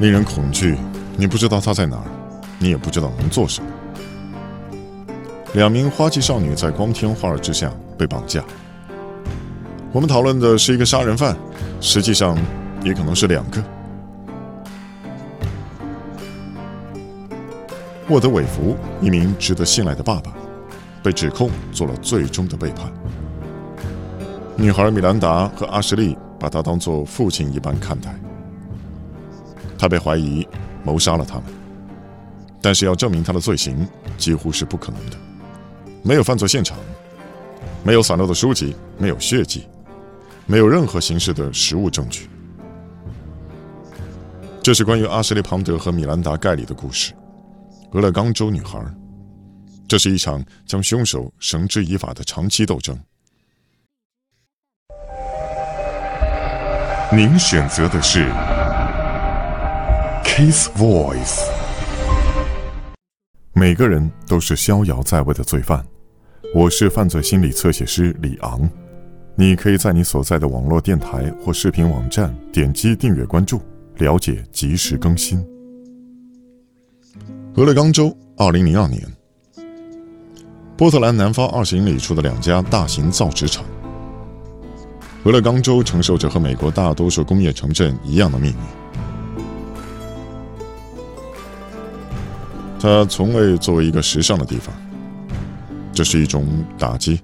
[0.00, 0.76] 令人恐惧。
[1.16, 2.04] 你不知道他在哪儿，
[2.58, 3.70] 你也不知道能做什么。
[5.52, 8.42] 两名花季少女在光天化日之下被绑架。
[9.92, 11.36] 我们讨论的是一个杀人犯，
[11.82, 12.38] 实际上
[12.82, 13.62] 也可能是两个。
[18.08, 20.32] 沃德韦弗，一名值得信赖的爸爸，
[21.02, 22.90] 被指控做了最终的背叛。
[24.56, 28.14] 女孩米兰达和阿什利把他当做父亲一般看待。
[29.80, 30.46] 他被怀疑
[30.84, 31.44] 谋杀了他们，
[32.60, 33.88] 但是要证明他的罪行
[34.18, 35.16] 几乎是不可能的。
[36.02, 36.76] 没有犯罪现场，
[37.82, 39.66] 没有散落的书籍，没有血迹，
[40.44, 42.28] 没有任何形式的实物证据。
[44.62, 47.14] 这是关于阿什利·庞德和米兰达·盖里的故事，
[47.92, 48.78] 《俄勒冈州女孩》。
[49.88, 52.98] 这是一场将凶手绳之以法的长期斗争。
[57.10, 58.30] 您选择的是。
[60.32, 61.42] Kiss voice。
[63.52, 65.84] 每个人都是逍遥在位的罪犯。
[66.54, 68.70] 我是犯罪心理侧写师李昂。
[69.34, 73.60] 你可以在你所在的网络电台或视频网站点击订阅关注，
[73.96, 75.44] 了解及时更新。
[77.56, 79.02] 俄勒冈州，二零零二年，
[80.76, 83.64] 波特兰南方二十英里处的两家大型造纸厂。
[85.24, 88.79] 俄勒冈州承受着和美国大多数工业城镇一样的命运。
[92.80, 94.74] 它从未作为一个时尚的地方，
[95.92, 96.46] 这是一种
[96.78, 97.20] 打击。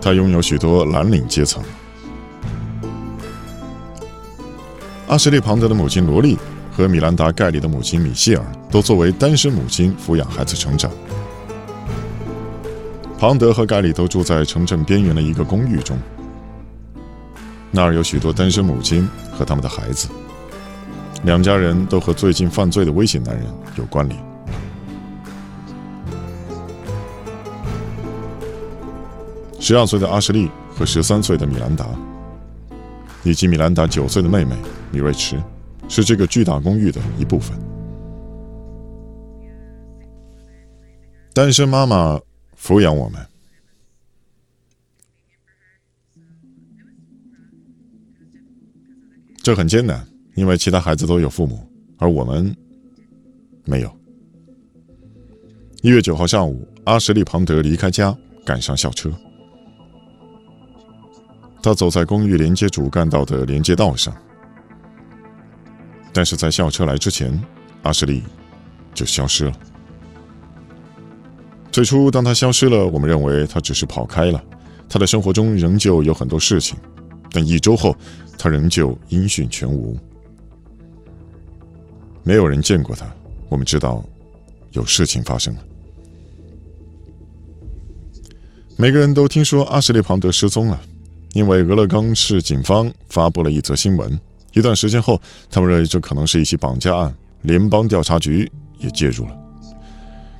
[0.00, 1.62] 它拥有许多蓝领阶层。
[5.08, 6.38] 阿什利·庞德的母亲罗莉
[6.72, 10.90] 和米兰达·盖里的母亲米歇尔都作为单身母亲抚养孩子成长。
[13.18, 15.98] 庞德和盖里都住在城镇边缘的一个公寓中，
[17.70, 20.08] 那儿有许多单身母亲和他们的孩子。
[21.24, 24.30] 两家人都和最近犯罪的危险男人有关联。
[29.60, 31.86] 十二岁的阿什利和十三岁的米兰达，
[33.22, 34.56] 以及米兰达九岁的妹妹
[34.90, 35.40] 米瑞驰，
[35.88, 37.56] 是这个巨大公寓的一部分。
[41.34, 42.18] 单身妈妈
[42.58, 43.24] 抚养我们，
[49.42, 50.04] 这很艰难。
[50.40, 51.68] 因为其他孩子都有父母，
[51.98, 52.56] 而我们
[53.66, 53.94] 没有。
[55.82, 59.12] 一月九号上午，阿什利·庞德离开家，赶上校车。
[61.62, 64.16] 他走在公寓连接主干道的连接道上，
[66.10, 67.38] 但是在校车来之前，
[67.82, 68.22] 阿什利
[68.94, 69.52] 就消失了。
[71.70, 74.42] 最初，当他消失了，我们认为他只是跑开了。
[74.88, 76.78] 他的生活中仍旧有很多事情，
[77.30, 77.94] 但一周后，
[78.38, 79.98] 他仍旧音讯全无。
[82.22, 83.06] 没有人见过他。
[83.48, 84.04] 我们知道，
[84.72, 85.64] 有事情发生了。
[88.76, 90.80] 每个人都听说阿什利·庞德失踪了，
[91.32, 94.18] 因为俄勒冈市警方发布了一则新闻。
[94.52, 95.20] 一段时间后，
[95.50, 99.36] 他们认为这可能是一起绑架案，联邦调查局也介入了。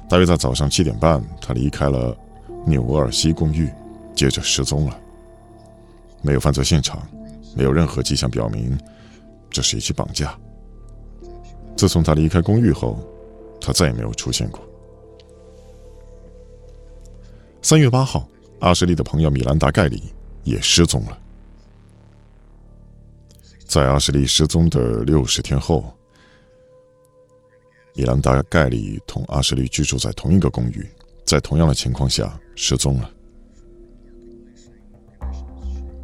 [0.08, 2.16] 大约在早上七点半，他离开了
[2.66, 3.68] 纽沃尔西公寓，
[4.14, 4.98] 接着失踪了。
[6.22, 7.06] 没有犯罪现场，
[7.54, 8.78] 没有任何迹象表明
[9.50, 10.36] 这是一起绑架。
[11.76, 12.98] 自从他离开公寓后，
[13.60, 14.60] 他再也没有出现过。
[17.62, 18.28] 三月八号，
[18.60, 20.12] 阿什利的朋友米兰达·盖里
[20.44, 21.18] 也失踪了。
[23.66, 25.92] 在阿什利失踪的六十天后，
[27.94, 30.88] 米兰达·盖里同阿什利居住在同一个公寓，
[31.24, 33.10] 在同样的情况下失踪了。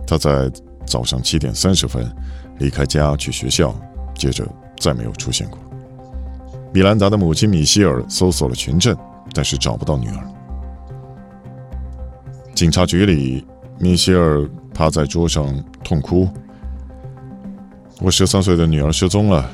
[0.07, 0.51] 他在
[0.87, 2.09] 早上七点三十分
[2.59, 3.75] 离开家去学校，
[4.15, 4.47] 接着
[4.79, 5.59] 再没有出现过。
[6.73, 8.95] 米兰达的母亲米歇尔搜索了全镇，
[9.33, 10.33] 但是找不到女儿。
[12.55, 13.47] 警察局里，
[13.79, 15.47] 米歇尔趴在桌上
[15.83, 16.29] 痛哭
[18.01, 19.51] ：“我十三岁的女儿失踪了，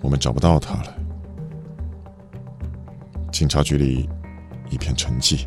[0.00, 0.94] 我们找不到她了。”
[3.30, 4.08] 警察局里
[4.70, 5.46] 一片沉寂。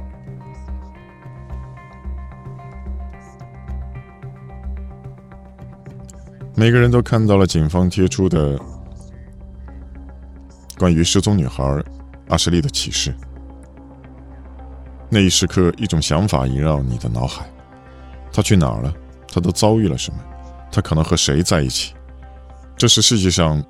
[6.55, 8.59] 每个人都看到了警方贴出的。
[10.77, 11.63] 关于失踪女孩
[12.29, 13.13] 阿什利的启示。
[15.09, 17.45] 那一时刻，一种想法萦绕你的脑海：
[18.31, 18.93] 她去哪儿了？
[19.27, 20.19] 她都遭遇了什么？
[20.71, 21.93] 她可能和谁在一起？
[22.75, 23.63] 这是世界上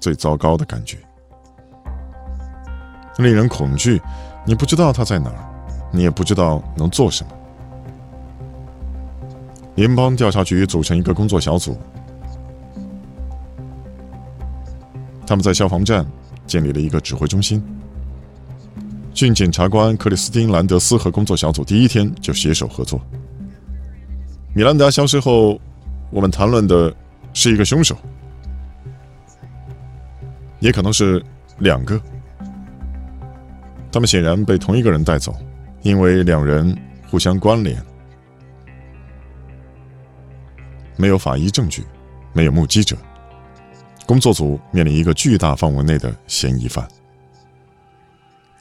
[0.00, 0.98] 最糟糕的感觉，
[3.18, 4.00] 令人恐惧。
[4.46, 5.38] 你不知道她在哪儿，
[5.92, 7.32] 你也不知道能做什么。
[9.74, 11.78] 联邦调查局组成一个工作小组。
[15.26, 16.04] 他们在消防站
[16.48, 17.62] 建立了一个指挥中心。
[19.14, 23.00] 郡检察官克里斯汀·兰德斯和工作小组第一天就携手合作。
[24.54, 25.60] 米兰达消失后，
[26.10, 26.92] 我们谈论的
[27.34, 27.96] 是一个凶手，
[30.58, 31.22] 也可能是
[31.58, 32.00] 两个。
[33.92, 35.34] 他们显然被同一个人带走，
[35.82, 36.76] 因为两人
[37.10, 37.80] 互相关联。
[40.96, 41.84] 没有法医证据，
[42.32, 42.96] 没有目击者，
[44.08, 46.88] 工作组面临一个巨大范围内的嫌疑犯。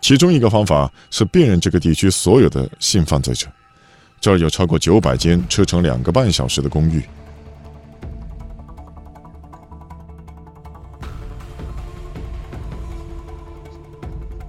[0.02, 3.48] 其中一个方法是辨认这个地区所有的性犯罪者。
[4.20, 7.02] 这儿有超过九百间车程两个半小时的公寓。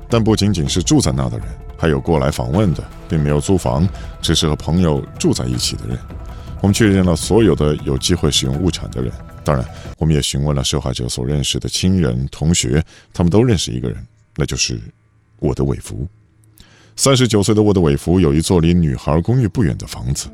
[0.08, 1.46] 但不仅仅是住在那的人，
[1.76, 3.88] 还有过来访问的，并没有租房，
[4.20, 5.96] 只是和朋友住在一起的人。
[6.60, 9.12] 我们确认了所有的有机会使用物产的人。
[9.48, 9.66] 当然，
[9.96, 12.84] 我们也询问了受害者所认识的亲人、同学，
[13.14, 14.06] 他们都认识一个人，
[14.36, 14.78] 那就是。
[15.38, 16.06] 沃德韦福，
[16.96, 20.28] 三十九岁的沃德韦福有一座离女孩公寓不远的房子。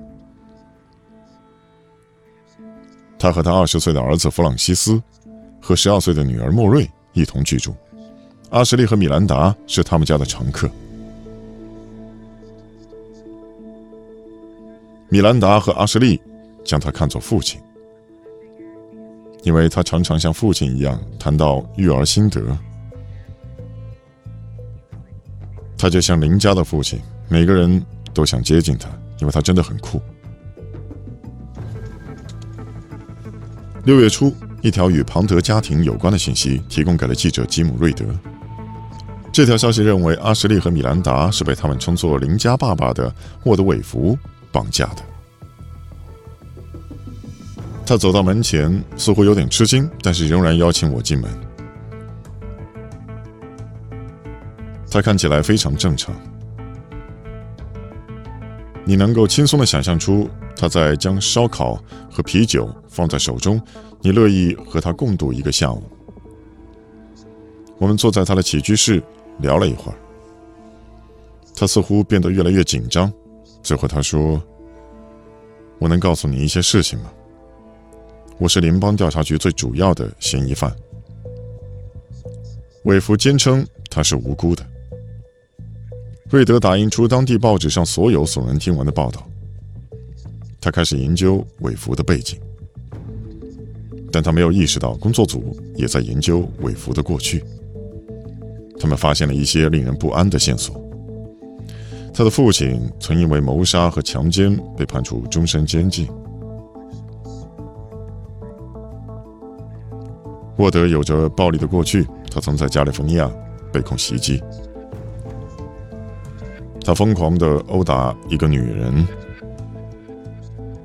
[3.18, 5.00] 他和他二十岁的儿子弗朗西斯
[5.60, 7.76] 和十二岁的女儿莫瑞一同居住。
[8.48, 10.68] 阿什利和米兰达是他们家的常客。
[15.08, 16.20] 米兰达和阿什利
[16.64, 17.60] 将他看作父亲，
[19.44, 22.40] 因为他常常像父亲一样谈到育儿心得。
[25.76, 26.98] 他就像邻家的父亲，
[27.28, 28.88] 每个人都想接近他，
[29.20, 30.00] 因为他真的很酷。
[33.84, 38.06] 六月初，一条与庞德家庭有关的信息提供给了记者吉姆·瑞德。
[39.30, 43.14] 这条消息认为，阿什利和米兰达是被他们称作“邻家爸爸”的
[43.44, 44.16] 沃德韦弗
[44.50, 45.02] 绑架的。
[47.86, 51.30] 他走到门前，似乎有点吃惊，但是仍然邀请我进门。
[54.90, 56.14] 他看起来非常正常，
[58.84, 63.60] 你能够轻松的想象出他在将烧烤和啤酒放在手中，
[64.00, 65.82] 你乐意和他共度一个下午。
[67.76, 69.02] 我们坐在他的起居室
[69.40, 69.98] 聊了一会儿，
[71.54, 73.12] 他似乎变得越来越紧张。
[73.62, 74.40] 最后他说
[75.80, 77.12] ：“我能告诉你一些事情吗？
[78.38, 80.74] 我是联邦调查局最主要的嫌疑犯。”
[82.84, 84.64] 韦弗坚称他是无辜的。
[86.30, 89.26] 瑞德打印出当地报纸上所有耸人听闻的报道。
[90.60, 92.40] 他开始研究韦弗的背景，
[94.10, 97.44] 但他没有意识到工作组也在研究韦弗的过去。
[98.80, 100.82] 他们发现了一些令人不安的线索。
[102.12, 106.08] 他的父亲曾因为谋杀和强奸被判处终身监禁。
[110.56, 113.30] 沃德有着暴力的过去，他曾在加利福尼亚
[113.72, 114.42] 被控袭击。
[116.84, 119.06] 他疯狂地殴打一个女人。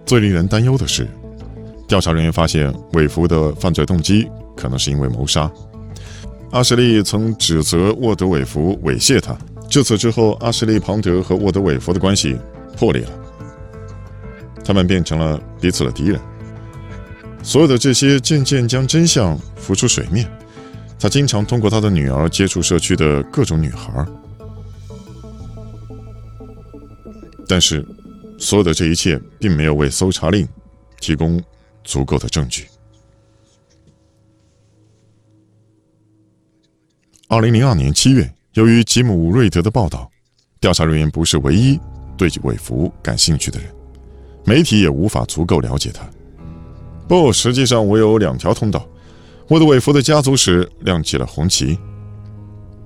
[0.06, 1.08] 最令人担忧的是，
[1.88, 5.52] 调查人员发现韦弗的犯罪动机可能是因为谋杀。
[6.52, 9.38] 阿什利曾指责沃德韦弗猥亵他。
[9.70, 12.36] 自此之后，阿什利·庞德和沃德韦弗的关系
[12.76, 13.12] 破裂了，
[14.66, 16.20] 他们变成了彼此的敌人。
[17.50, 20.30] 所有的这些渐渐将真相浮出水面。
[21.00, 24.06] 他经常通过他的女儿接触社区的各种女孩。
[27.48, 27.84] 但是，
[28.38, 30.48] 所有的这一切并没有为搜查令
[31.00, 31.42] 提供
[31.84, 32.68] 足够的证据。
[37.30, 40.08] 二零零二年七月，由于吉姆·瑞德的报道，
[40.60, 41.80] 调查人员不是唯一
[42.16, 43.68] 对韦弗感兴趣的人，
[44.46, 46.08] 媒体也无法足够了解他。
[47.10, 48.88] 不，实际上我有两条通道。
[49.48, 51.76] 我的韦弗的家族史亮起了红旗。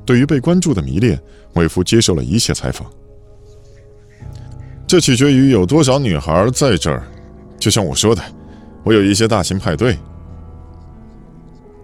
[0.06, 1.22] 对于被关注的迷恋，
[1.56, 2.90] 韦弗接受了一切采访。
[4.88, 7.06] 这取决于有多少女孩在这儿。
[7.60, 8.24] 就像我说的，
[8.86, 9.98] 我有一些大型派对。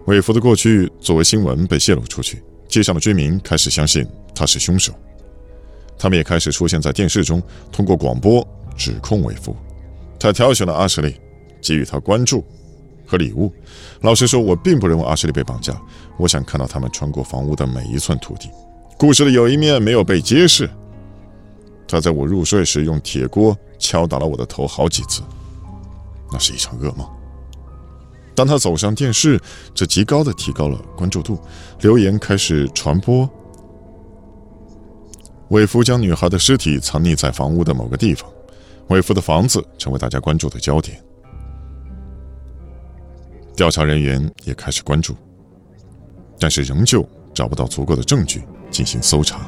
[0.06, 4.94] 韦弗的过去作为新闻被泄露出去，街上的居民开始相信他是凶手。
[5.98, 9.54] 他们也开始出现在电视中，通过广播指控韦弗。
[10.18, 11.16] 他挑选了阿什利，
[11.62, 12.44] 给予他关注
[13.06, 13.52] 和礼物。
[14.02, 15.80] 老实说，我并不认为阿什利被绑架。
[16.18, 18.50] 我想看到他们穿过房屋的每一寸土地。
[18.98, 20.70] 故事的有一面没有被揭示。
[21.88, 25.22] 他在我入睡时用铁锅敲打了我的头好几次，
[26.32, 27.08] 那是一场噩梦。
[28.36, 29.42] 当他走上电视，
[29.74, 31.40] 这极高的提高了关注度，
[31.82, 33.28] 流言开始传播。
[35.50, 38.30] 韦弗将女孩的尸体藏匿在房屋的某个地方，
[38.90, 41.02] 韦弗的房子成为大家关注的焦点。
[43.60, 45.14] 调查人员也开始关注。
[46.40, 49.42] 但是仍旧找不到足够的证据进行搜查。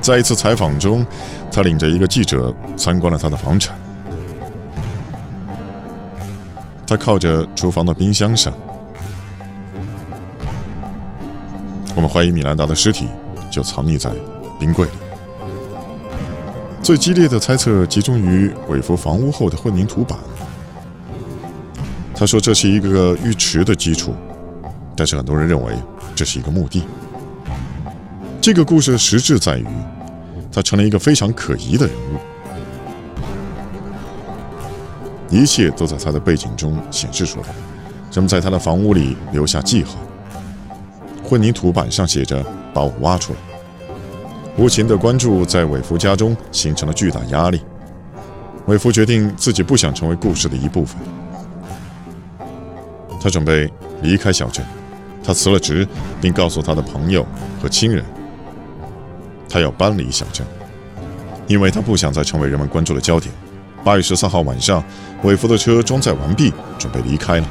[0.00, 1.04] 在一次采访中，
[1.52, 3.76] 他领着一个记者参观了他的房产。
[6.86, 8.54] 他靠着厨房的冰箱上。
[11.94, 13.06] 我们怀疑米兰达的尸体
[13.50, 14.10] 就藏匿在
[14.58, 14.92] 冰柜里。
[16.82, 20.18] 最激烈的猜测集中于韦弗房屋后的混凝土板。
[22.14, 24.14] 他说这是一个浴池的基础，
[24.96, 25.74] 但是很多人认为
[26.14, 26.84] 这是一个墓地。
[28.40, 29.66] 这个故事的实质在于，
[30.52, 32.18] 他成了一个非常可疑的人物。
[35.30, 37.46] 一切都在他的背景中显示出来。
[38.12, 39.94] 人们在他的房屋里留下记号。
[41.24, 43.38] 混凝土板上写着“把我挖出来”。
[44.58, 47.62] 无情的关注在韦弗家中形成了巨大压力。
[48.66, 51.00] 韦弗决定自己不想成为故事的一部分。
[53.22, 53.70] 他准备
[54.02, 54.64] 离开小镇。
[55.24, 55.86] 他辞了职，
[56.20, 57.24] 并告诉他的朋友
[57.62, 58.04] 和亲人，
[59.48, 60.44] 他要搬离小镇，
[61.46, 63.32] 因为他不想再成为人们关注的焦点。
[63.84, 64.82] 八月十三号晚上，
[65.22, 67.46] 韦弗的车装载完毕，准备离开了。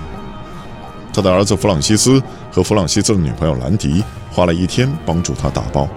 [1.14, 5.88] 他的儿子弗朗西斯和弗朗西斯的女朋友兰迪花了一天帮助他打包。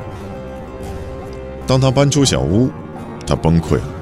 [1.67, 2.71] 当他搬出小屋，
[3.27, 3.94] 他崩溃了。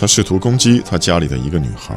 [0.00, 1.92] 他试图攻击他家里的一个女孩，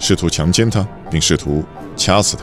[0.00, 1.64] 试图强奸她，并试图
[1.96, 2.42] 掐死她。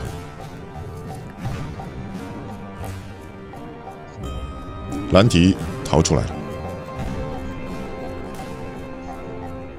[5.12, 6.30] 兰迪逃出来了，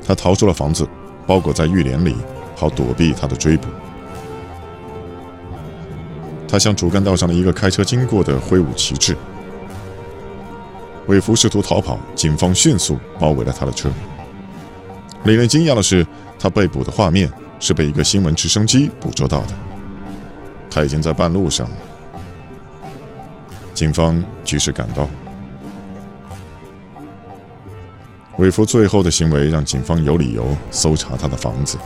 [0.08, 0.88] 他逃出了房子，
[1.26, 2.16] 包裹在浴帘里，
[2.56, 3.68] 好躲避他的追捕。
[6.48, 9.18] 他向主干道上的一个开车经过的挥舞旗帜。
[11.08, 13.92] 韦弗试图逃跑，警方迅速包围了他的车。
[15.24, 16.06] 令人惊讶的是，
[16.40, 19.54] 他被捕的画面是被一个新闻直升机捕捉到的。
[20.70, 21.70] 他已经在半路上。
[23.74, 25.08] 警方及时赶到。
[28.38, 31.78] 韦弗最后的行为让警方有理由搜查他的房子。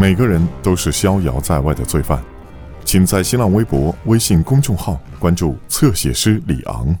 [0.00, 2.22] 每个人都是逍遥在外的罪犯，
[2.84, 6.96] 请在新浪微博、微信公众号关注侧写师李昂。